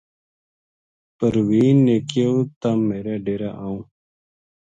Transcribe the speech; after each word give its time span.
پروین 1.17 1.77
نے 1.85 1.97
کہیو:”تم 2.09 2.77
میرے 2.89 3.15
ڈیرے 3.25 3.49
آؤں 3.63 3.79